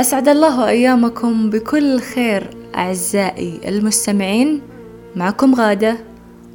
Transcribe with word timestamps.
أسعد 0.00 0.28
الله 0.28 0.68
أيامكم 0.68 1.50
بكل 1.50 2.00
خير 2.00 2.50
أعزائي 2.74 3.60
المستمعين. 3.68 4.60
معكم 5.16 5.54
غادة 5.54 5.96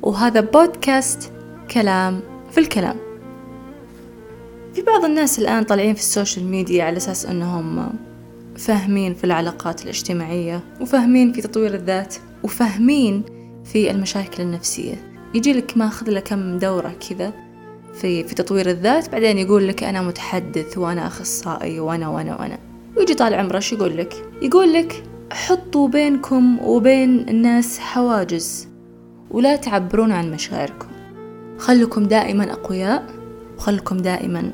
وهذا 0.01 0.39
بودكاست 0.39 1.31
كلام 1.71 2.19
في 2.51 2.59
الكلام. 2.59 2.95
في 4.73 4.81
بعض 4.81 5.05
الناس 5.05 5.39
الآن 5.39 5.63
طالعين 5.63 5.93
في 5.93 5.99
السوشيال 5.99 6.45
ميديا 6.45 6.83
على 6.83 6.97
أساس 6.97 7.25
أنهم 7.25 7.89
فاهمين 8.57 9.13
في 9.13 9.23
العلاقات 9.23 9.83
الاجتماعية 9.83 10.63
وفاهمين 10.81 11.33
في 11.33 11.41
تطوير 11.41 11.73
الذات 11.73 12.15
وفاهمين 12.43 13.23
في 13.63 13.91
المشاكل 13.91 14.43
النفسية. 14.43 14.95
يجي 15.33 15.53
لك 15.53 15.77
ماخذ 15.77 16.09
له 16.09 16.19
كم 16.19 16.57
دورة 16.57 16.95
كذا 17.09 17.33
في 17.93 18.23
في 18.23 18.35
تطوير 18.35 18.69
الذات 18.69 19.11
بعدين 19.11 19.37
يقول 19.37 19.67
لك 19.67 19.83
أنا 19.83 20.01
متحدث 20.01 20.77
وأنا 20.77 21.07
أخصائي 21.07 21.79
وأنا 21.79 22.09
وأنا 22.09 22.39
وأنا. 22.39 22.64
ويجي 22.97 23.13
طال 23.13 23.33
عمره 23.33 23.59
شو 23.59 23.75
يقول 23.75 23.97
لك 23.97 24.13
يقول 24.41 24.73
لك 24.73 25.03
حطوا 25.31 25.87
بينكم 25.87 26.59
وبين 26.59 27.29
الناس 27.29 27.79
حواجز 27.79 28.67
ولا 29.31 29.55
تعبرون 29.55 30.11
عن 30.11 30.31
مشاعركم. 30.31 30.87
خلكم 31.57 32.03
دائما 32.03 32.51
أقوياء 32.51 33.05
وخلكم 33.57 33.97
دائما 33.97 34.51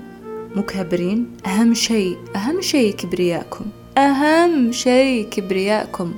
مكابرين. 0.55 1.32
أهم 1.46 1.73
شيء 1.73 2.18
أهم 2.35 2.62
شيء 2.62 2.96
كبرياءكم 2.96 3.66
أهم 3.98 4.71
شيء 4.71 5.30
كبرياءكم. 5.30 6.13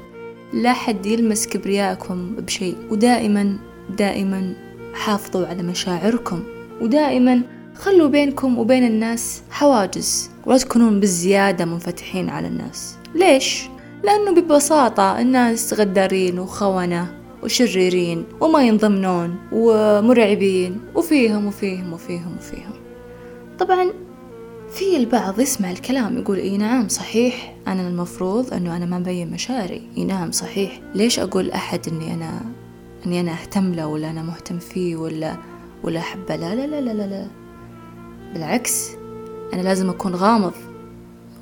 لا 0.54 0.74
حد 0.74 1.06
يلمس 1.06 1.48
كبرياءكم 1.48 2.36
بشيء 2.36 2.76
ودائما 2.92 3.58
دائما 3.98 4.54
حافظوا 4.94 5.48
على 5.48 5.64
مشاعركم 5.64 6.44
ودائما 6.82 7.42
خلوا 7.76 8.08
بينكم 8.08 8.60
وبين 8.60 8.84
الناس 8.86 9.42
حواجز 9.52 10.30
ولا 10.46 10.58
تكونون 10.58 11.00
بالزيادة 11.00 11.66
منفتحين 11.66 12.30
على 12.30 12.48
الناس. 12.48 12.96
ليش؟ 13.16 13.64
لأنه 14.04 14.42
ببساطة 14.42 15.22
الناس 15.22 15.74
غدارين 15.74 16.40
وخونة 16.40 17.14
وشريرين 17.44 18.26
وما 18.42 18.64
ينضمنون 18.64 19.36
ومرعبين 19.52 20.80
وفيهم 20.96 21.46
وفيهم 21.48 21.94
وفيهم 21.94 22.38
وفيهم. 22.38 22.74
طبعا 23.60 23.94
في 24.74 24.98
البعض 24.98 25.40
يسمع 25.40 25.72
الكلام 25.72 26.18
يقول 26.18 26.38
إي 26.38 26.58
نعم 26.58 26.88
صحيح 26.88 27.56
أنا 27.68 27.88
المفروض 27.88 28.54
أنه 28.54 28.78
أنا 28.78 28.86
ما 28.86 29.00
مبين 29.00 29.32
مشاعري. 29.32 29.90
إي 29.98 30.04
نعم 30.06 30.32
صحيح. 30.32 30.82
ليش 30.96 31.20
أقول 31.20 31.52
أحد 31.52 31.88
إني 31.88 32.14
أنا 32.14 32.42
إني 33.06 33.20
أنا 33.20 33.32
أهتم 33.32 33.74
له 33.74 33.88
ولا 33.88 34.10
أنا 34.10 34.24
مهتم 34.24 34.60
فيه 34.60 34.96
ولا 34.96 35.38
ولا 35.84 36.00
أحبه؟ 36.00 36.36
لا 36.36 36.56
لا 36.56 36.68
لا 36.68 36.82
لا 36.82 36.94
لا, 36.94 37.04
لا. 37.08 37.43
بالعكس 38.34 38.90
أنا 39.54 39.62
لازم 39.62 39.90
أكون 39.90 40.16
غامض 40.16 40.54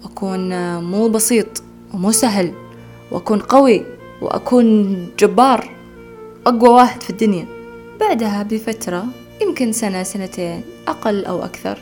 وأكون 0.03 0.77
مو 0.83 1.07
بسيط 1.09 1.63
ومو 1.93 2.11
سهل 2.11 2.53
وأكون 3.11 3.39
قوي 3.39 3.85
وأكون 4.21 4.95
جبار 5.19 5.69
أقوى 6.45 6.69
واحد 6.69 7.03
في 7.03 7.09
الدنيا. 7.09 7.45
بعدها 7.99 8.43
بفترة 8.43 9.05
يمكن 9.41 9.71
سنة 9.71 10.03
سنتين 10.03 10.61
أقل 10.87 11.25
أو 11.25 11.43
أكثر 11.43 11.79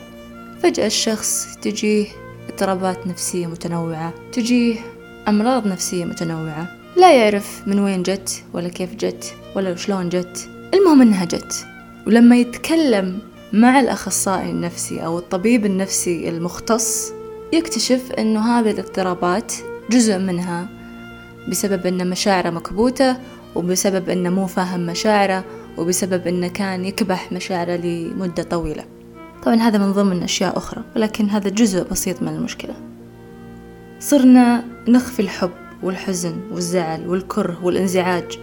فجأة 0.62 0.86
الشخص 0.86 1.46
تجيه 1.62 2.06
اضطرابات 2.48 3.06
نفسية 3.06 3.46
متنوعة 3.46 4.14
تجيه 4.32 4.76
أمراض 5.28 5.66
نفسية 5.66 6.04
متنوعة. 6.04 6.68
لا 6.96 7.12
يعرف 7.12 7.62
من 7.66 7.78
وين 7.78 8.02
جت 8.02 8.44
ولا 8.52 8.68
كيف 8.68 8.94
جت 8.94 9.34
ولا 9.56 9.76
شلون 9.76 10.08
جت. 10.08 10.48
المهم 10.74 11.02
إنها 11.02 11.24
جت. 11.24 11.66
ولما 12.06 12.36
يتكلم 12.36 13.18
مع 13.52 13.80
الأخصائي 13.80 14.50
النفسي 14.50 15.04
أو 15.04 15.18
الطبيب 15.18 15.66
النفسي 15.66 16.28
المختص 16.28 17.12
يكتشف 17.52 18.12
أنه 18.12 18.40
هذه 18.40 18.70
الاضطرابات 18.70 19.52
جزء 19.90 20.18
منها 20.18 20.68
بسبب 21.48 21.86
أن 21.86 22.10
مشاعره 22.10 22.50
مكبوتة 22.50 23.16
وبسبب 23.54 24.08
أنه 24.08 24.30
مو 24.30 24.46
فاهم 24.46 24.86
مشاعره 24.86 25.44
وبسبب 25.78 26.26
أنه 26.26 26.48
كان 26.48 26.84
يكبح 26.84 27.32
مشاعره 27.32 27.76
لمدة 27.76 28.42
طويلة. 28.42 28.84
طبعا 29.42 29.56
هذا 29.56 29.78
من 29.78 29.92
ضمن 29.92 30.22
أشياء 30.22 30.56
أخرى 30.56 30.84
ولكن 30.96 31.30
هذا 31.30 31.48
جزء 31.48 31.82
بسيط 31.82 32.22
من 32.22 32.28
المشكلة. 32.28 32.74
صرنا 34.00 34.64
نخفي 34.88 35.22
الحب 35.22 35.50
والحزن 35.82 36.40
والزعل 36.52 37.08
والكره 37.08 37.58
والانزعاج. 37.62 38.38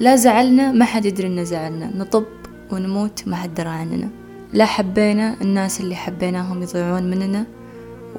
لا 0.00 0.16
زعلنا 0.16 0.72
ما 0.72 0.84
حد 0.84 1.04
يدري 1.04 1.26
إن 1.26 1.44
زعلنا. 1.44 1.96
نطب 1.96 2.24
ونموت 2.72 3.22
ما 3.26 3.36
حد 3.36 3.54
درى 3.54 3.68
عننا. 3.68 4.23
لا 4.54 4.64
حبينا 4.64 5.36
الناس 5.40 5.80
اللي 5.80 5.94
حبيناهم 5.94 6.62
يضيعون 6.62 7.02
مننا 7.02 7.46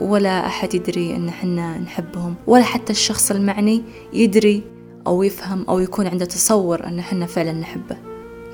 ولا 0.01 0.45
أحد 0.45 0.73
يدري 0.73 1.15
إن 1.15 1.31
حنا 1.31 1.77
نحبهم 1.77 2.35
ولا 2.47 2.63
حتى 2.63 2.91
الشخص 2.93 3.31
المعني 3.31 3.83
يدري 4.13 4.63
أو 5.07 5.23
يفهم 5.23 5.65
أو 5.69 5.79
يكون 5.79 6.07
عنده 6.07 6.25
تصور 6.25 6.87
إن 6.87 7.01
حنا 7.01 7.25
فعلا 7.25 7.51
نحبه. 7.51 7.97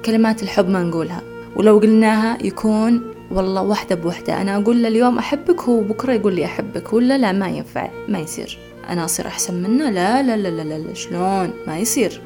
كلمات 0.05 0.43
الحب 0.43 0.69
ما 0.69 0.83
نقولها. 0.83 1.21
ولو 1.55 1.79
قلناها 1.79 2.37
يكون 2.43 3.01
والله 3.31 3.61
واحدة 3.61 3.95
بوحدة. 3.95 4.41
أنا 4.41 4.57
أقول 4.57 4.81
له 4.81 4.87
اليوم 4.87 5.17
أحبك 5.17 5.61
هو 5.61 5.81
بكرة 5.81 6.13
يقول 6.13 6.35
لي 6.35 6.45
أحبك. 6.45 6.93
ولا 6.93 7.17
لا 7.17 7.31
ما 7.31 7.47
ينفع 7.47 7.89
ما 8.07 8.19
يصير. 8.19 8.59
أنا 8.89 9.05
أصير 9.05 9.27
أحسن 9.27 9.63
منه؟ 9.63 9.89
لا 9.89 10.23
لا 10.23 10.37
لا 10.37 10.47
لا 10.47 10.63
لا, 10.63 10.77
لا. 10.77 10.93
شلون؟ 10.93 11.53
ما 11.67 11.77
يصير. 11.77 12.21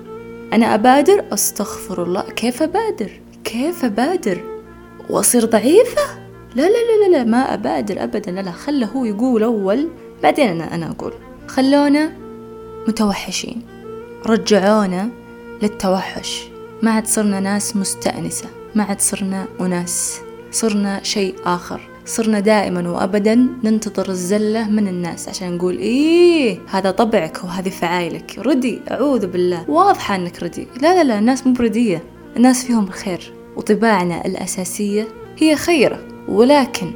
أنا 0.53 0.75
أبادر؟ 0.75 1.25
أستغفر 1.33 2.03
الله. 2.03 2.21
كيف 2.21 2.63
أبادر؟ 2.63 3.11
كيف 3.43 3.85
أبادر؟ 3.85 4.54
وأصير 5.09 5.45
ضعيفة؟ 5.45 6.01
لا 6.55 6.61
لا 6.61 6.67
لا 6.67 7.07
لا, 7.07 7.17
لا 7.17 7.23
ما 7.23 7.53
أبادر 7.53 8.03
أبدا 8.03 8.31
لا 8.31 8.41
لا 8.41 8.51
خله 8.51 8.87
هو 8.87 9.05
يقول 9.05 9.43
أول 9.43 9.89
بعدين 10.23 10.47
أنا 10.49 10.75
أنا 10.75 10.91
أقول. 10.91 11.13
خلونا 11.47 12.11
متوحشين 12.87 13.61
رجعونا 14.25 15.09
للتوحش. 15.61 16.43
ما 16.81 16.91
عاد 16.91 17.07
صرنا 17.07 17.39
ناس 17.39 17.75
مستأنسة 17.75 18.45
ما 18.75 18.83
عاد 18.83 19.01
صرنا 19.01 19.45
أناس 19.61 20.19
صرنا 20.51 21.03
شيء 21.03 21.35
آخر. 21.45 21.81
صرنا 22.05 22.39
دائما 22.39 22.89
وأبدا 22.89 23.47
ننتظر 23.63 24.09
الزلة 24.09 24.69
من 24.69 24.87
الناس 24.87 25.29
عشان 25.29 25.55
نقول 25.55 25.77
إيه 25.77 26.59
هذا 26.69 26.91
طبعك 26.91 27.43
وهذه 27.43 27.69
فعايلك. 27.69 28.39
ردي 28.39 28.81
أعوذ 28.91 29.27
بالله. 29.27 29.69
واضحة 29.69 30.15
أنك 30.15 30.43
ردي. 30.43 30.67
لا 30.81 30.95
لا 30.95 31.03
لا 31.03 31.19
الناس 31.19 31.47
مو 31.47 31.53
بردية. 31.53 32.03
الناس 32.37 32.65
فيهم 32.65 32.83
الخير. 32.83 33.33
وطباعنا 33.55 34.25
الأساسية 34.25 35.07
هي 35.37 35.55
خيرة 35.55 36.07
ولكن 36.27 36.93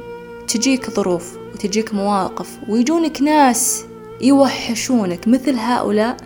تجيك 0.48 0.90
ظروف 0.90 1.36
وتجيك 1.54 1.94
مواقف 1.94 2.58
ويجونك 2.68 3.22
ناس 3.22 3.84
يوحشونك 4.20 5.28
مثل 5.28 5.54
هؤلاء 5.54 6.16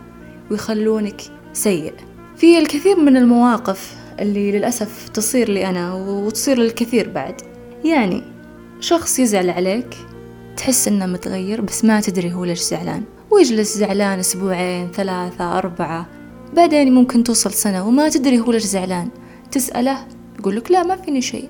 ويخلونك 0.51 1.21
سيء. 1.53 1.93
في 2.37 2.59
الكثير 2.59 3.01
من 3.01 3.17
المواقف 3.17 3.95
اللي 4.21 4.53
للأسف 4.53 5.09
تصير 5.09 5.51
لي 5.51 5.67
أنا 5.67 5.95
وتصير 5.95 6.59
للكثير 6.59 7.09
بعد. 7.09 7.35
يعني 7.85 8.23
شخص 8.81 9.19
يزعل 9.19 9.51
عليك 9.51 9.97
تحس 10.57 10.89
إنه 10.89 11.07
متغير 11.07 11.61
بس 11.61 11.85
ما 11.85 12.01
تدري 12.01 12.33
هو 12.33 12.45
ليش 12.45 12.61
زعلان. 12.61 13.03
ويجلس 13.31 13.79
زعلان 13.79 14.19
أسبوعين 14.19 14.91
ثلاثة 14.91 15.59
أربعة 15.59 16.07
بعدين 16.57 16.95
ممكن 16.95 17.25
توصل 17.25 17.53
سنة 17.53 17.89
وما 17.89 18.09
تدري 18.09 18.41
هو 18.41 18.53
ليش 18.53 18.63
زعلان. 18.63 19.09
تسأله 19.51 20.07
يقول 20.45 20.57
لك 20.57 20.71
لا 20.71 20.83
ما 20.83 20.97
فيني 20.97 21.23
شيء. 21.23 21.49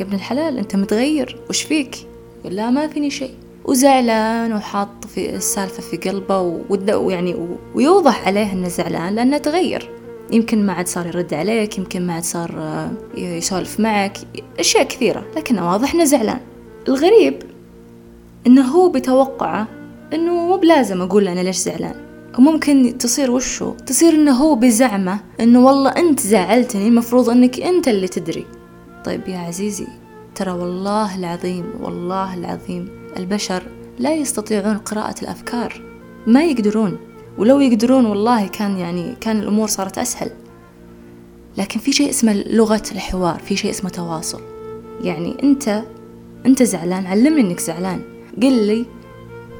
يا 0.00 0.04
ابن 0.04 0.14
الحلال 0.14 0.58
أنت 0.58 0.76
متغير. 0.76 1.40
وش 1.48 1.62
فيك؟ 1.62 1.96
لا 2.44 2.70
ما 2.70 2.86
فيني 2.86 3.10
شيء. 3.10 3.34
وزعلان 3.64 4.52
وحاط 4.52 5.04
في 5.14 5.34
السالفة 5.34 5.82
في 5.82 5.96
قلبه 5.96 6.40
ويعني 6.96 7.36
ويوضح 7.74 8.26
عليه 8.26 8.52
إنه 8.52 8.68
زعلان 8.68 9.14
لأنه 9.14 9.38
تغير. 9.38 9.90
يمكن 10.32 10.66
ما 10.66 10.72
عاد 10.72 10.88
صار 10.88 11.06
يرد 11.06 11.34
عليك 11.34 11.78
يمكن 11.78 12.06
ما 12.06 12.12
عاد 12.12 12.22
صار 12.22 12.50
آه، 12.58 12.90
يسولف 13.14 13.80
معك. 13.80 14.18
أشياء 14.58 14.84
كثيرة 14.84 15.24
لكنه 15.36 15.72
واضح 15.72 15.94
إنه 15.94 16.04
زعلان. 16.04 16.40
الغريب 16.88 17.42
إنه 18.46 18.62
هو 18.62 18.88
بتوقعه 18.88 19.68
إنه 20.12 20.34
مو 20.34 20.56
بلازم 20.56 21.02
أقول 21.02 21.28
أنا 21.28 21.40
ليش 21.40 21.56
زعلان. 21.56 22.09
وممكن 22.38 22.98
تصير 22.98 23.30
وشو؟ 23.30 23.74
تصير 23.74 24.12
إنه 24.12 24.32
هو 24.32 24.54
بزعمه 24.54 25.20
إنه 25.40 25.66
والله 25.66 25.90
أنت 25.90 26.20
زعلتني 26.20 26.88
المفروض 26.88 27.30
إنك 27.30 27.60
أنت 27.60 27.88
اللي 27.88 28.08
تدري. 28.08 28.46
طيب 29.04 29.28
يا 29.28 29.38
عزيزي 29.38 29.86
ترى 30.34 30.50
والله 30.50 31.18
العظيم 31.18 31.64
والله 31.80 32.34
العظيم 32.34 32.88
البشر 33.16 33.62
لا 33.98 34.14
يستطيعون 34.14 34.78
قراءة 34.78 35.22
الأفكار. 35.22 35.82
ما 36.26 36.44
يقدرون. 36.44 36.98
ولو 37.38 37.60
يقدرون 37.60 38.06
والله 38.06 38.46
كان 38.46 38.78
يعني 38.78 39.14
كان 39.20 39.40
الأمور 39.40 39.68
صارت 39.68 39.98
أسهل. 39.98 40.30
لكن 41.58 41.80
في 41.80 41.92
شيء 41.92 42.10
اسمه 42.10 42.32
لغة 42.32 42.82
الحوار 42.92 43.38
في 43.38 43.56
شيء 43.56 43.70
اسمه 43.70 43.90
تواصل. 43.90 44.40
يعني 45.02 45.36
أنت 45.42 45.82
أنت 46.46 46.62
زعلان 46.62 47.06
علمني 47.06 47.40
إنك 47.40 47.60
زعلان. 47.60 48.02
قل 48.42 48.66
لي 48.66 48.86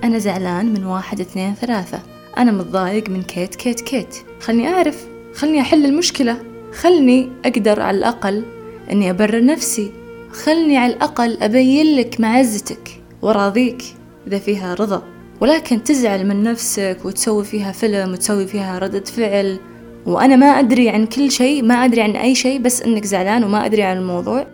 أنا 0.04 0.18
زعلان 0.18 0.72
من 0.72 0.84
واحد 0.84 1.20
اثنين 1.20 1.54
ثلاثة. 1.54 2.19
أنا 2.38 2.52
متضايق 2.52 3.10
من 3.10 3.22
كيت 3.22 3.54
كيت 3.54 3.80
كيت. 3.80 4.16
خلني 4.40 4.68
أعرف 4.68 5.06
خلني 5.34 5.60
أحل 5.60 5.84
المشكلة. 5.86 6.42
خلني 6.72 7.28
أقدر 7.44 7.82
على 7.82 7.98
الأقل 7.98 8.44
أني 8.90 9.10
أبرر 9.10 9.44
نفسي. 9.44 9.92
خلني 10.32 10.76
على 10.76 10.92
الأقل 10.94 11.38
أبين 11.42 11.96
لك 11.96 12.20
معزتك 12.20 13.00
وراضيك 13.22 13.82
إذا 14.26 14.38
فيها 14.38 14.74
رضا. 14.74 15.02
ولكن 15.40 15.84
تزعل 15.84 16.26
من 16.26 16.42
نفسك 16.42 16.98
وتسوي 17.04 17.44
فيها 17.44 17.72
فيلم 17.72 18.12
وتسوي 18.12 18.46
فيها 18.46 18.78
ردة 18.78 19.04
فعل. 19.04 19.58
وأنا 20.06 20.36
ما 20.36 20.46
أدري 20.46 20.88
عن 20.88 21.06
كل 21.06 21.30
شيء 21.30 21.62
ما 21.62 21.74
أدري 21.74 22.02
عن 22.02 22.16
أي 22.16 22.34
شيء 22.34 22.60
بس 22.60 22.82
إنك 22.82 23.04
زعلان 23.04 23.44
وما 23.44 23.66
أدري 23.66 23.82
عن 23.82 23.96
الموضوع. 23.96 24.46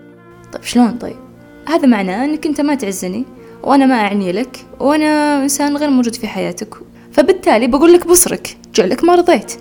طيب 0.52 0.62
شلون 0.62 0.90
طيب؟ 0.90 1.16
هذا 1.68 1.86
معناه 1.86 2.24
إنك 2.24 2.46
أنت 2.46 2.60
ما 2.60 2.74
تعزني 2.74 3.24
وأنا 3.62 3.86
ما 3.86 3.94
أعني 3.94 4.32
لك 4.32 4.66
وأنا 4.80 5.42
إنسان 5.42 5.76
غير 5.76 5.90
موجود 5.90 6.14
في 6.14 6.26
حياتك. 6.26 6.74
فبالتالي 7.16 7.66
بقول 7.66 7.92
لك 7.92 8.06
بصرك 8.06 8.56
جعلك 8.74 9.04
ما 9.04 9.14
رضيت. 9.14 9.52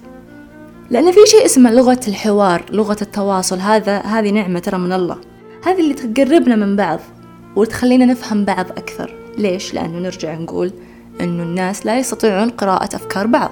لأن 0.89 1.11
في 1.11 1.19
شيء 1.25 1.45
اسمه 1.45 1.71
لغة 1.71 1.99
الحوار 2.07 2.65
لغة 2.71 2.97
التواصل 3.01 3.59
هذا 3.59 3.99
هذه 3.99 4.29
نعمة 4.29 4.59
ترى 4.59 4.77
من 4.77 4.93
الله. 4.93 5.17
هذه 5.65 5.79
اللي 5.79 5.93
تقربنا 5.93 6.55
من 6.55 6.75
بعض 6.75 6.99
وتخلينا 7.55 8.05
نفهم 8.05 8.45
بعض 8.45 8.65
أكثر. 8.71 9.15
ليش؟ 9.37 9.73
لأنه 9.73 9.99
نرجع 9.99 10.35
نقول 10.35 10.71
أنه 11.21 11.43
الناس 11.43 11.85
لا 11.85 11.99
يستطيعون 11.99 12.49
قراءة 12.49 12.95
أفكار 12.95 13.27
بعض. 13.27 13.51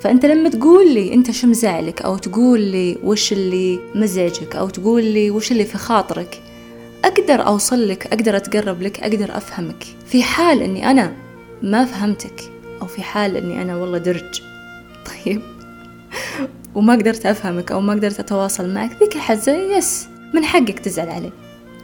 فأنت 0.00 0.26
لما 0.26 0.48
تقول 0.48 0.94
لي 0.94 1.14
أنت 1.14 1.30
شو 1.30 1.46
مزعلك 1.46 2.02
أو 2.02 2.16
تقول 2.16 2.60
لي 2.60 2.98
وش 3.04 3.32
اللي 3.32 3.80
مزعجك 3.94 4.56
أو 4.56 4.68
تقول 4.68 5.04
لي 5.04 5.30
وش 5.30 5.52
اللي 5.52 5.64
في 5.64 5.78
خاطرك 5.78 6.42
أقدر 7.04 7.46
أوصل 7.46 7.88
لك 7.88 8.06
أقدر 8.06 8.36
أتقرب 8.36 8.82
لك 8.82 9.00
أقدر 9.00 9.36
أفهمك. 9.36 9.84
في 10.06 10.22
حال 10.22 10.62
أني 10.62 10.90
أنا 10.90 11.12
ما 11.62 11.84
فهمتك 11.84 12.52
أو 12.82 12.86
في 12.86 13.02
حال 13.02 13.36
أني 13.36 13.62
أنا 13.62 13.76
والله 13.76 13.98
درج. 13.98 14.42
طيب. 15.24 15.42
وما 16.74 16.92
قدرت 16.92 17.26
أفهمك 17.26 17.72
أو 17.72 17.80
ما 17.80 17.92
قدرت 17.92 18.20
أتواصل 18.20 18.74
معك 18.74 18.90
ذيك 19.00 19.16
الحزة 19.16 19.52
يس 19.52 20.08
من 20.34 20.44
حقك 20.44 20.78
تزعل 20.78 21.08
علي. 21.08 21.32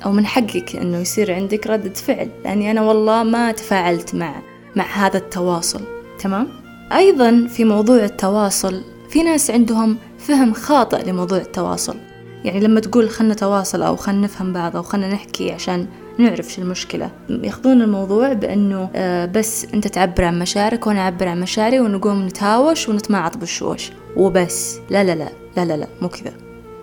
أو 0.04 0.12
من 0.12 0.26
حقك 0.26 0.76
أنه 0.76 0.98
يصير 0.98 1.34
عندك 1.34 1.66
ردة 1.66 1.94
فعل 1.94 2.28
لأني 2.44 2.70
أنا 2.70 2.82
والله 2.82 3.22
ما 3.22 3.52
تفاعلت 3.52 4.14
مع 4.14 4.42
مع 4.76 4.84
هذا 4.84 5.16
التواصل. 5.16 5.80
تمام؟ 6.18 6.48
أيضا 6.92 7.46
في 7.46 7.64
موضوع 7.64 8.04
التواصل 8.04 8.82
في 9.10 9.22
ناس 9.22 9.50
عندهم 9.50 9.96
فهم 10.18 10.52
خاطئ 10.52 11.04
لموضوع 11.10 11.38
التواصل. 11.38 11.96
يعني 12.44 12.60
لما 12.60 12.80
تقول 12.80 13.10
خلنا 13.10 13.34
نتواصل 13.34 13.82
أو 13.82 13.96
خلنا 13.96 14.20
نفهم 14.20 14.52
بعض 14.52 14.76
أو 14.76 14.82
خلنا 14.82 15.08
نحكي 15.08 15.52
عشان 15.52 15.86
نعرف 16.18 16.52
شو 16.52 16.62
المشكلة. 16.62 17.10
ياخذون 17.28 17.82
الموضوع 17.82 18.32
بأنه 18.32 18.90
آه 18.94 19.26
بس 19.26 19.66
أنت 19.74 19.88
تعبر 19.88 20.24
عن 20.24 20.38
مشاعرك 20.38 20.86
وأنا 20.86 21.00
أعبر 21.00 21.28
عن 21.28 21.40
مشاعري 21.40 21.80
ونقوم 21.80 22.26
نتهاوش 22.26 22.88
ونتماعط 22.88 23.36
بالشوش. 23.36 23.90
وبس. 24.16 24.78
لا 24.90 25.04
لا 25.04 25.14
لا 25.14 25.28
لا 25.56 25.64
لا, 25.64 25.76
لا 25.76 25.88
مو 26.02 26.08
كذا. 26.08 26.32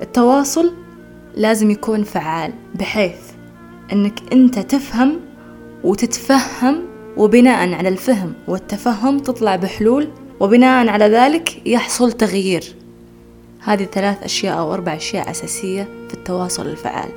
التواصل 0.01 0.73
لازم 1.35 1.71
يكون 1.71 2.03
فعال 2.03 2.53
بحيث 2.75 3.17
أنك 3.93 4.33
أنت 4.33 4.59
تفهم 4.59 5.19
وتتفهم 5.83 6.81
وبناء 7.17 7.73
على 7.73 7.89
الفهم 7.89 8.33
والتفهم 8.47 9.19
تطلع 9.19 9.55
بحلول 9.55 10.07
وبناء 10.39 10.87
على 10.87 11.05
ذلك 11.05 11.67
يحصل 11.67 12.11
تغيير. 12.11 12.75
هذه 13.59 13.83
ثلاث 13.83 14.23
أشياء 14.23 14.59
أو 14.59 14.73
أربع 14.73 14.95
أشياء 14.95 15.31
أساسية 15.31 15.83
في 16.07 16.13
التواصل 16.13 16.67
الفعال. 16.67 17.09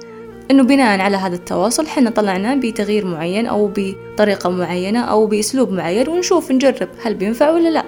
إنه 0.51 0.63
بناء 0.63 1.01
على 1.01 1.17
هذا 1.17 1.35
التواصل 1.35 1.87
حنا 1.87 2.11
طلعنا 2.11 2.55
بتغيير 2.55 3.07
معين 3.07 3.47
أو 3.47 3.73
بطريقة 3.77 4.51
معينة 4.51 5.01
أو 5.01 5.27
بأسلوب 5.27 5.73
معين 5.73 6.09
ونشوف 6.09 6.53
نجرب 6.53 6.89
هل 7.03 7.15
بينفع 7.15 7.51
ولا 7.51 7.69
لا. 7.69 7.85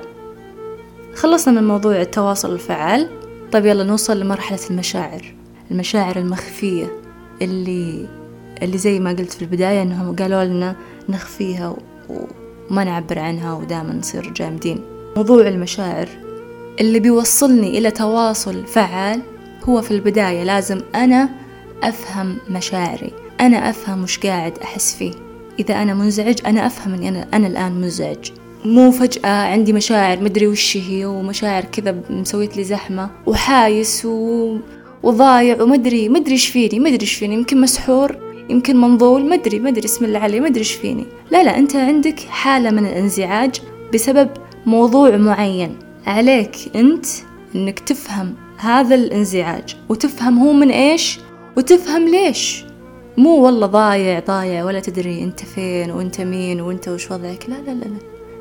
خلصنا 1.15 1.61
من 1.61 1.69
موضوع 1.69 2.01
التواصل 2.01 2.53
الفعال. 2.53 3.09
طيب 3.53 3.67
يلا 3.67 3.85
نوصل 3.85 4.21
لمرحلة 4.21 4.59
المشاعر. 4.71 5.35
المشاعر 5.71 6.17
المخفية 6.17 6.87
اللي 7.43 8.07
اللي 8.63 8.79
زي 8.79 9.01
ما 9.01 9.11
قلت 9.11 9.33
في 9.33 9.43
البداية 9.43 9.83
إنهم 9.83 10.17
قالوا 10.17 10.45
لنا 10.45 10.77
نخفيها 11.09 11.77
وما 12.71 12.85
نعبر 12.85 13.19
عنها 13.19 13.55
ودائما 13.55 13.93
نصير 13.93 14.33
جامدين. 14.33 14.81
موضوع 15.17 15.49
المشاعر 15.49 16.09
اللي 16.81 17.01
بيوصلني 17.01 17.79
إلى 17.79 17.91
تواصل 17.91 18.67
فعال 18.67 19.23
هو 19.65 19.83
في 19.83 19.91
البداية 19.91 20.45
لازم 20.45 20.81
أنا 20.95 21.29
أفهم 21.83 22.37
مشاعري. 22.51 23.13
أنا 23.41 23.71
أفهم 23.71 24.03
وش 24.03 24.19
قاعد 24.19 24.59
أحس 24.59 24.95
فيه. 24.95 25.13
إذا 25.59 25.83
أنا 25.83 25.95
منزعج 25.95 26.39
أنا 26.47 26.67
أفهم 26.67 26.95
أني 26.95 27.09
أنا, 27.09 27.27
أنا 27.35 27.47
الآن 27.47 27.73
منزعج. 27.73 28.31
مو 28.65 28.91
فجأة 28.91 29.29
عندي 29.29 29.73
مشاعر 29.73 30.21
مدري 30.21 30.47
وش 30.47 30.77
هي 30.77 31.05
ومشاعر 31.05 31.65
كذا 31.65 31.97
مسويت 32.11 32.57
لي 32.57 32.65
زحمة 32.65 33.11
وحايس 33.27 34.05
و... 34.05 34.57
وضايع 35.03 35.63
ومدري 35.63 36.09
مدري 36.09 36.33
إيش 36.33 36.49
فيني 36.49 36.81
مدري 36.81 37.01
إيش 37.01 37.15
فيني. 37.15 37.35
يمكن 37.35 37.61
مسحور 37.61 38.17
يمكن 38.51 38.77
منظول 38.77 39.29
مدري 39.29 39.59
مدري 39.59 39.85
اسم 39.85 40.05
الله 40.05 40.19
علي 40.19 40.41
مدري 40.41 40.59
إيش 40.59 40.73
فيني. 40.73 41.07
لا 41.31 41.43
لا 41.43 41.59
أنت 41.59 41.77
عندك 41.77 42.21
حالة 42.21 42.71
من 42.71 42.87
الانزعاج 42.87 43.61
بسبب 43.95 44.29
موضوع 44.67 45.17
معين. 45.17 45.79
عليك 46.07 46.57
أنت 46.77 47.07
إنك 47.55 47.79
تفهم 47.79 48.35
هذا 48.57 48.95
الانزعاج. 48.95 49.77
وتفهم 49.89 50.39
هو 50.39 50.53
من 50.53 50.71
إيش؟ 50.71 51.19
وتفهم 51.57 52.09
ليش. 52.09 52.65
مو 53.17 53.45
والله 53.45 53.67
ضايع 53.67 54.21
ضايع 54.21 54.65
ولا 54.65 54.81
تدري 54.81 55.23
أنت 55.23 55.41
فين 55.41 55.91
وأنت 55.91 56.21
مين 56.21 56.61
وأنت 56.61 56.89
وش 56.89 57.11
وضعك. 57.11 57.49
لا 57.49 57.55
لا 57.55 57.71
لا, 57.71 57.85
لا. 57.85 57.99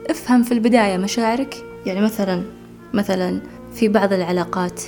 افهم 0.10 0.44
في 0.44 0.52
البداية 0.52 0.98
مشاعرك. 0.98 1.66
يعني 1.86 2.02
مثلا 2.02 2.44
مثلا 2.94 3.42
في 3.74 3.88
بعض 3.88 4.14
العلاقات 4.14 4.82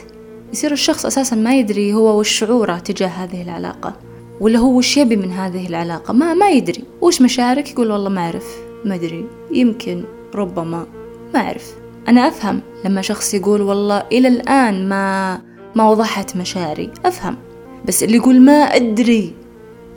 يصير 0.53 0.71
الشخص 0.71 1.05
أساسا 1.05 1.35
ما 1.35 1.55
يدري 1.55 1.93
هو 1.93 2.19
وش 2.19 2.29
شعوره 2.29 2.77
تجاه 2.77 3.07
هذه 3.07 3.41
العلاقة 3.41 3.93
ولا 4.41 4.59
هو 4.59 4.77
وش 4.77 4.97
يبي 4.97 5.15
من 5.15 5.31
هذه 5.31 5.67
العلاقة. 5.67 6.13
ما 6.13 6.33
ما 6.33 6.49
يدري. 6.49 6.83
وش 7.01 7.21
مشاعرك؟ 7.21 7.71
يقول 7.71 7.91
والله 7.91 8.09
ما 8.09 8.21
أعرف. 8.21 8.57
ما 8.85 8.95
أدري. 8.95 9.25
يمكن 9.51 10.03
ربما 10.35 10.85
ما 11.33 11.39
أعرف. 11.39 11.75
أنا 12.07 12.27
أفهم 12.27 12.61
لما 12.85 13.01
شخص 13.01 13.33
يقول 13.33 13.61
والله 13.61 14.03
إلى 14.11 14.27
الآن 14.27 14.89
ما 14.89 15.41
ما 15.75 15.89
وضحت 15.89 16.37
مشاعري. 16.37 16.89
أفهم. 17.05 17.37
بس 17.85 18.03
اللي 18.03 18.15
يقول 18.15 18.41
ما 18.41 18.53
أدري 18.53 19.33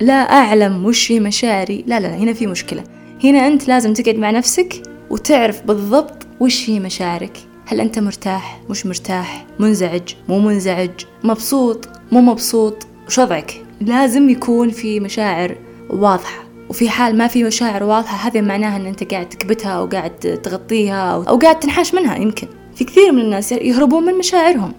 لا 0.00 0.12
أعلم 0.12 0.84
وش 0.84 1.06
في 1.06 1.20
مشاعري 1.20 1.84
لا 1.86 2.00
لا 2.00 2.16
هنا 2.16 2.32
في 2.32 2.46
مشكلة. 2.46 2.84
هنا 3.24 3.46
أنت 3.46 3.68
لازم 3.68 3.92
تقعد 3.92 4.16
مع 4.16 4.30
نفسك 4.30 4.82
وتعرف 5.10 5.62
بالضبط 5.62 6.26
وش 6.40 6.70
هي 6.70 6.80
مشاعرك 6.80 7.38
هل 7.66 7.80
أنت 7.80 7.98
مرتاح؟ 7.98 8.60
مش 8.70 8.86
مرتاح. 8.86 9.46
منزعج؟ 9.58 10.14
مو 10.28 10.38
منزعج. 10.38 10.90
مبسوط؟ 11.24 11.88
مو 12.12 12.20
مبسوط. 12.20 12.86
وش 13.06 13.18
وضعك؟ 13.18 13.62
لازم 13.80 14.28
يكون 14.28 14.70
في 14.70 15.00
مشاعر 15.00 15.56
واضحة. 15.90 16.44
وفي 16.68 16.88
حال 16.88 17.18
ما 17.18 17.26
في 17.26 17.44
مشاعر 17.44 17.84
واضحة 17.84 18.28
هذا 18.28 18.40
معناها 18.40 18.76
أن 18.76 18.86
أنت 18.86 19.12
قاعد 19.12 19.28
تكبتها 19.28 19.70
أو 19.70 19.86
قاعد 19.86 20.40
تغطيها 20.42 21.24
أو 21.28 21.38
قاعد 21.38 21.60
تنحاش 21.60 21.94
منها 21.94 22.16
يمكن. 22.16 22.46
في 22.74 22.84
كثير 22.84 23.12
من 23.12 23.20
الناس 23.20 23.52
يهربون 23.52 24.04
من 24.04 24.18
مشاعرهم. 24.18 24.72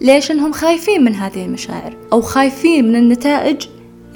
ليش 0.00 0.30
أنهم 0.30 0.52
خايفين 0.52 1.04
من 1.04 1.14
هذه 1.14 1.44
المشاعر؟ 1.44 1.96
أو 2.12 2.20
خايفين 2.20 2.88
من 2.88 2.96
النتائج 2.96 3.66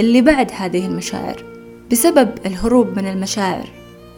اللي 0.00 0.20
بعد 0.20 0.50
هذه 0.56 0.86
المشاعر. 0.86 1.44
بسبب 1.92 2.30
الهروب 2.46 2.98
من 2.98 3.06
المشاعر 3.06 3.68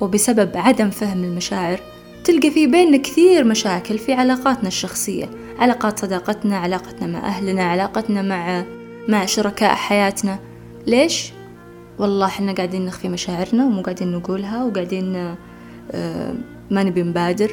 وبسبب 0.00 0.50
عدم 0.54 0.90
فهم 0.90 1.24
المشاعر 1.24 1.80
تلقى 2.24 2.50
في 2.50 2.66
بيننا 2.66 2.96
كثير 2.96 3.44
مشاكل 3.44 3.98
في 3.98 4.12
علاقاتنا 4.12 4.68
الشخصية. 4.68 5.30
علاقات 5.58 5.98
صداقتنا 5.98 6.56
علاقتنا 6.56 7.06
مع 7.06 7.28
أهلنا 7.28 7.64
علاقتنا 7.64 8.22
مع 8.22 8.64
مع 9.08 9.26
شركاء 9.26 9.74
حياتنا. 9.74 10.38
ليش؟ 10.86 11.32
والله 11.98 12.26
إحنا 12.26 12.52
قاعدين 12.52 12.86
نخفي 12.86 13.08
مشاعرنا 13.08 13.64
ومو 13.64 13.82
قاعدين 13.82 14.12
نقولها 14.12 14.64
وقاعدين 14.64 15.36
آه، 15.92 16.34
ما 16.70 16.82
نبي 16.82 17.02
نبادر 17.02 17.50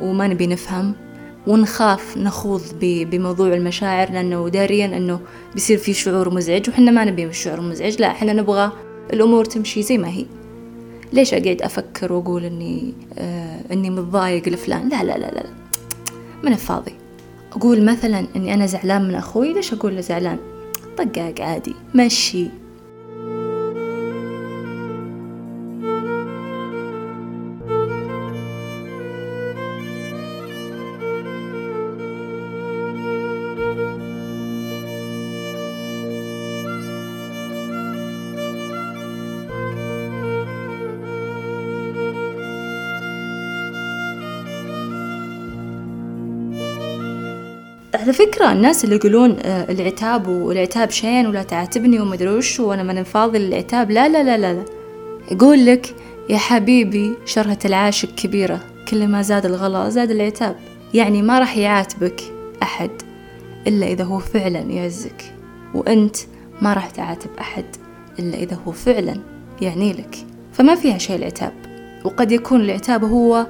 وما 0.00 0.26
نبي 0.26 0.46
نفهم. 0.46 1.05
ونخاف 1.46 2.16
نخوض 2.16 2.62
بموضوع 2.82 3.54
المشاعر 3.54 4.10
لأنه 4.10 4.48
داريا 4.48 4.86
أنه 4.86 5.20
بيصير 5.54 5.78
في 5.78 5.94
شعور 5.94 6.34
مزعج 6.34 6.68
وحنا 6.70 6.90
ما 6.90 7.04
نبي 7.04 7.24
الشعور 7.24 7.58
المزعج 7.58 8.00
لا 8.00 8.06
إحنا 8.10 8.32
نبغى 8.32 8.72
الأمور 9.12 9.44
تمشي 9.44 9.82
زي 9.82 9.98
ما 9.98 10.08
هي. 10.08 10.26
ليش 11.12 11.34
أقعد 11.34 11.62
أفكر 11.62 12.12
وأقول 12.12 12.44
إني 12.44 12.94
آه 13.18 13.60
إني 13.72 13.90
متضايق 13.90 14.48
لفلان؟ 14.48 14.88
لا 14.88 15.04
لا 15.04 15.18
لا 15.18 15.30
لا 15.34 15.44
من 16.42 16.52
الفاضي 16.52 16.92
أقول 17.52 17.84
مثلا 17.84 18.26
إني 18.36 18.54
أنا 18.54 18.66
زعلان 18.66 19.08
من 19.08 19.14
أخوي 19.14 19.52
ليش 19.52 19.72
أقول 19.72 19.94
له 19.94 20.00
زعلان؟ 20.00 20.38
طقاق 20.98 21.40
عادي 21.40 21.74
مشي. 21.94 22.46
على 48.06 48.12
فكرة 48.14 48.52
الناس 48.52 48.84
اللي 48.84 48.96
يقولون 48.96 49.36
آه، 49.42 49.72
العتاب 49.72 50.28
والعتاب 50.28 50.90
شين 50.90 51.26
ولا 51.26 51.42
تعاتبني 51.42 52.00
وما 52.00 52.14
أدري 52.14 52.28
وش 52.28 52.60
وأنا 52.60 52.82
من 52.82 53.02
فاضي 53.02 53.38
للعتاب 53.38 53.90
لا 53.90 54.08
لا 54.08 54.22
لا 54.22 54.36
لا, 54.36 54.52
لا. 54.52 54.64
يقول 55.30 55.66
لك 55.66 55.94
يا 56.30 56.38
حبيبي 56.38 57.14
شرهة 57.24 57.58
العاشق 57.64 58.08
كبيرة 58.14 58.60
كل 58.88 59.08
ما 59.08 59.22
زاد 59.22 59.46
الغلا 59.46 59.88
زاد 59.88 60.10
العتاب. 60.10 60.56
يعني 60.94 61.22
ما 61.22 61.38
راح 61.38 61.56
يعاتبك 61.56 62.20
أحد 62.62 62.90
إلا 63.66 63.86
إذا 63.86 64.04
هو 64.04 64.18
فعلا 64.18 64.58
يعزك 64.60 65.34
وأنت 65.74 66.16
ما 66.62 66.72
راح 66.72 66.90
تعاتب 66.90 67.30
أحد 67.40 67.64
إلا 68.18 68.36
إذا 68.36 68.58
هو 68.66 68.72
فعلا 68.72 69.16
يعني 69.60 69.92
لك. 69.92 70.16
فما 70.52 70.74
فيها 70.74 70.98
شيء 70.98 71.16
العتاب. 71.16 71.52
وقد 72.04 72.32
يكون 72.32 72.60
العتاب 72.60 73.04
هو 73.04 73.46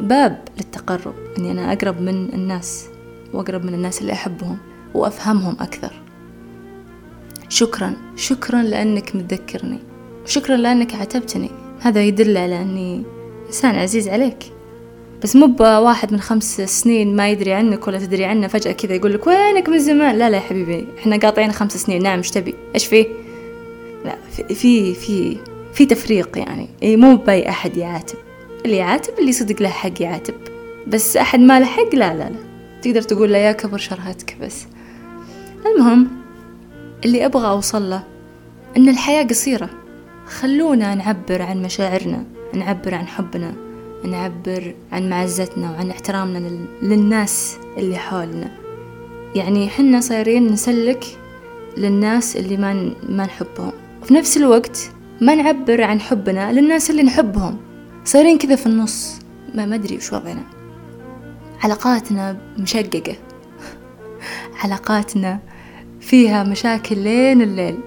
باب 0.00 0.38
للتقرب 0.58 1.14
أني 1.38 1.50
أنا 1.50 1.72
أقرب 1.72 2.00
من 2.00 2.34
الناس. 2.34 2.88
وأقرب 3.32 3.64
من 3.64 3.74
الناس 3.74 4.00
اللي 4.00 4.12
أحبهم 4.12 4.58
وأفهمهم 4.94 5.56
أكثر. 5.60 5.92
شكرا 7.48 7.96
شكرا 8.16 8.62
لأنك 8.62 9.16
متذكرني. 9.16 9.78
وشكرا 10.24 10.56
لأنك 10.56 10.94
عاتبتني. 10.94 11.50
هذا 11.80 12.02
يدل 12.02 12.36
على 12.36 12.62
أني 12.62 13.02
إنسان 13.46 13.74
عزيز 13.74 14.08
عليك. 14.08 14.52
بس 15.22 15.36
مو 15.36 15.46
بواحد 15.46 16.12
من 16.12 16.20
خمس 16.20 16.60
سنين 16.60 17.16
ما 17.16 17.28
يدري 17.28 17.52
عنك 17.52 17.88
ولا 17.88 17.98
تدري 17.98 18.24
عنه 18.24 18.46
فجأة 18.46 18.72
كذا 18.72 18.94
يقول 18.94 19.12
لك 19.12 19.26
وينك 19.26 19.68
من 19.68 19.78
زمان؟ 19.78 20.18
لا 20.18 20.30
لا 20.30 20.36
يا 20.36 20.42
حبيبي 20.42 20.86
إحنا 20.98 21.16
قاطعين 21.16 21.52
خمس 21.52 21.76
سنين. 21.76 22.02
نعم 22.02 22.18
إيش 22.18 22.30
تبي؟ 22.30 22.54
إيش 22.74 22.86
فيه 22.86 23.06
لا 24.04 24.16
في 24.54 24.94
في 24.94 25.36
في 25.74 25.86
تفريق 25.86 26.38
يعني. 26.38 26.68
إي 26.82 26.96
مو 26.96 27.16
بأي 27.16 27.48
أحد 27.48 27.76
يعاتب. 27.76 28.18
اللي 28.64 28.76
يعاتب 28.76 29.18
اللي 29.18 29.32
صدق 29.32 29.62
له 29.62 29.68
حق 29.68 30.02
يعاتب. 30.02 30.34
بس 30.86 31.16
أحد 31.16 31.40
ما 31.40 31.60
له 31.60 31.66
حق؟ 31.66 31.94
لا 31.94 32.14
لا 32.14 32.30
لا. 32.30 32.47
تقدر 32.82 33.02
تقول 33.02 33.32
له 33.32 33.38
يا 33.38 33.52
كبر 33.52 33.78
شرهتك 33.78 34.36
بس. 34.40 34.66
المهم 35.66 36.08
اللي 37.04 37.26
أبغى 37.26 37.48
أوصل 37.48 37.90
له 37.90 38.02
إن 38.76 38.88
الحياة 38.88 39.24
قصيرة. 39.24 39.70
خلونا 40.26 40.94
نعبر 40.94 41.42
عن 41.42 41.62
مشاعرنا 41.62 42.24
نعبر 42.54 42.94
عن 42.94 43.06
حبنا 43.06 43.54
نعبر 44.04 44.74
عن 44.92 45.10
معزتنا 45.10 45.70
وعن 45.70 45.90
احترامنا 45.90 46.50
للناس 46.82 47.56
اللي 47.76 47.96
حولنا. 47.96 48.50
يعني 49.34 49.68
حنا 49.68 50.00
صايرين 50.00 50.46
نسلك 50.46 51.04
للناس 51.76 52.36
اللي 52.36 52.56
ما 52.56 52.92
ما 53.08 53.24
نحبهم. 53.24 53.72
وفي 54.02 54.14
نفس 54.14 54.36
الوقت 54.36 54.90
ما 55.20 55.34
نعبر 55.34 55.82
عن 55.82 56.00
حبنا 56.00 56.52
للناس 56.52 56.90
اللي 56.90 57.02
نحبهم. 57.02 57.56
صايرين 58.04 58.38
كذا 58.38 58.56
في 58.56 58.66
النص 58.66 59.18
ما 59.54 59.74
أدري 59.74 59.96
وش 59.96 60.12
وضعنا. 60.12 60.57
علاقاتنا 61.62 62.36
مشققة. 62.58 63.16
علاقاتنا 64.64 65.40
فيها 66.00 66.42
مشاكل 66.42 66.98
لين 66.98 67.42
الليل. 67.42 67.78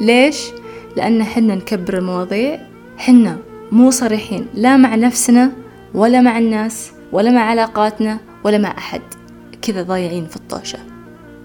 ليش؟ 0.00 0.50
لأن 0.96 1.24
حنا 1.24 1.54
نكبر 1.54 1.98
المواضيع. 1.98 2.60
حنا 2.96 3.38
مو 3.72 3.90
صريحين 3.90 4.46
لا 4.54 4.76
مع 4.76 4.94
نفسنا 4.94 5.52
ولا 5.94 6.20
مع 6.20 6.38
الناس 6.38 6.92
ولا 7.12 7.30
مع 7.30 7.40
علاقاتنا 7.40 8.18
ولا 8.44 8.58
مع 8.58 8.78
أحد. 8.78 9.02
كذا 9.62 9.82
ضايعين 9.82 10.26
في 10.26 10.36
الطوشة. 10.36 10.78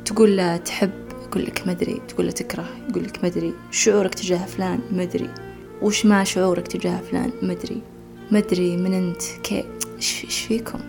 تقول 0.06 0.38
له 0.38 0.58
تحب 0.58 0.92
يقول 1.28 1.44
لك 1.44 1.68
مدري 1.68 2.02
تقول 2.08 2.26
له 2.26 2.32
تكره 2.32 2.66
يقول 2.90 3.04
لك 3.04 3.24
مدري 3.24 3.54
شعورك 3.72 4.14
تجاه 4.14 4.46
فلان 4.46 4.80
مدري 4.92 5.30
وش 5.82 6.06
ما 6.06 6.24
شعورك 6.24 6.68
تجاه 6.68 7.00
فلان؟ 7.12 7.32
مدري 7.42 7.82
مدري 8.32 8.78
من 8.78 8.94
أنت 8.94 9.22
كي 9.44 9.66
إيش 9.98 10.46
فيكم؟ 10.48 10.80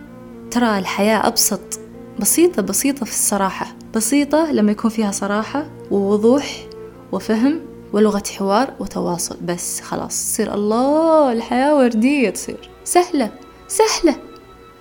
ترى 0.51 0.79
الحياة 0.79 1.27
أبسط. 1.27 1.79
بسيطة 2.19 2.61
بسيطة 2.61 3.05
في 3.05 3.11
الصراحة. 3.11 3.75
بسيطة 3.95 4.51
لما 4.51 4.71
يكون 4.71 4.89
فيها 4.89 5.11
صراحة 5.11 5.65
ووضوح 5.91 6.67
وفهم 7.11 7.61
ولغة 7.93 8.23
حوار 8.37 8.73
وتواصل. 8.79 9.37
بس 9.45 9.81
خلاص 9.81 10.31
تصير 10.31 10.53
الله 10.53 11.31
الحياة 11.31 11.77
وردية 11.77 12.29
تصير. 12.29 12.69
سهلة 12.83 13.31
سهلة. 13.67 14.15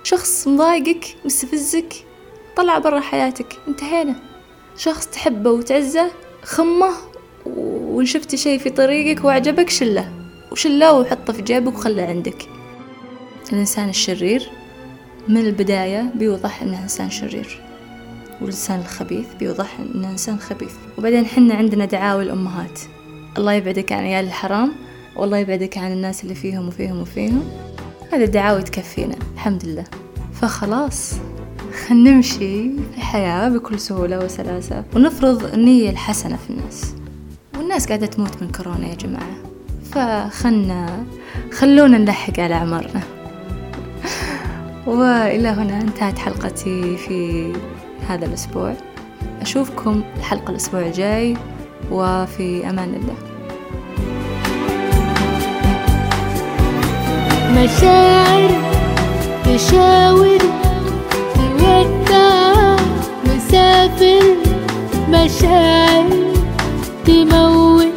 شخص 0.02 0.48
مضايقك 0.48 1.16
مستفزك 1.24 1.94
طلع 2.56 2.78
برا 2.78 3.00
حياتك. 3.00 3.56
انتهينا. 3.68 4.14
شخص 4.76 5.06
تحبه 5.06 5.50
وتعزه 5.50 6.10
خمه 6.42 6.90
وإن 7.46 8.06
شفت 8.06 8.34
شي 8.34 8.58
في 8.58 8.70
طريقك 8.70 9.24
وعجبك 9.24 9.70
شله. 9.70 10.12
وشله 10.52 10.92
وحطه 10.92 11.32
في 11.32 11.42
جيبك 11.42 11.74
وخله 11.74 12.02
عندك. 12.02 12.48
الإنسان 13.52 13.88
الشرير 13.88 14.50
من 15.28 15.36
البداية 15.36 16.12
بيوضح 16.14 16.62
إنه 16.62 16.82
إنسان 16.82 17.10
شرير 17.10 17.60
والإنسان 18.40 18.80
الخبيث 18.80 19.26
بيوضح 19.40 19.78
إنه 19.80 20.10
إنسان 20.10 20.38
خبيث. 20.38 20.72
وبعدين 20.98 21.26
حنا 21.26 21.54
عندنا 21.54 21.84
دعاوي 21.84 22.22
الأمهات 22.22 22.80
الله 23.38 23.52
يبعدك 23.52 23.92
عن 23.92 24.04
عيال 24.04 24.24
الحرام 24.26 24.72
والله 25.16 25.38
يبعدك 25.38 25.78
عن 25.78 25.92
الناس 25.92 26.22
اللي 26.22 26.34
فيهم 26.34 26.68
وفيهم 26.68 27.00
وفيهم. 27.00 27.44
هذا 28.12 28.24
الدعاوي 28.24 28.62
تكفينا 28.62 29.16
الحمد 29.34 29.64
لله. 29.64 29.84
فخلاص 30.32 31.14
خلنا 31.86 32.10
نمشي 32.10 32.70
في 32.70 32.96
الحياة 32.96 33.48
بكل 33.48 33.80
سهولة 33.80 34.24
وسلاسة 34.24 34.84
ونفرض 34.96 35.44
النية 35.54 35.90
الحسنة 35.90 36.36
في 36.36 36.50
الناس. 36.50 36.94
والناس 37.56 37.86
قاعدة 37.86 38.06
تموت 38.06 38.42
من 38.42 38.48
كورونا 38.48 38.88
يا 38.88 38.94
جماعة. 38.94 39.36
فخلنا 39.90 41.04
خلونا 41.52 41.98
نلحق 41.98 42.40
على 42.40 42.54
أعمارنا. 42.54 43.17
وإلى 44.88 45.48
هنا 45.48 45.80
انتهت 45.80 46.18
حلقتي 46.18 46.96
في 46.96 47.52
هذا 48.08 48.26
الأسبوع. 48.26 48.74
أشوفكم 49.40 50.02
الحلقة 50.16 50.50
الأسبوع 50.50 50.80
الجاي 50.80 51.36
وفي 51.90 52.70
أمان 52.70 52.94
الله. 52.94 53.14
مشاعر 57.50 58.50
تشاور 59.44 60.38
تودع 61.34 62.76
مسافر. 63.26 64.22
مشاعر 65.08 66.08
تموت 67.04 67.92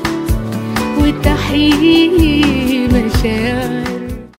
وتحيي 1.00 2.88
مشاعر. 2.88 3.81